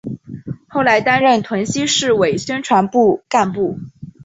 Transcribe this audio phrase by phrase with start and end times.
[0.67, 3.77] 后来担任屯溪市委宣传部干部。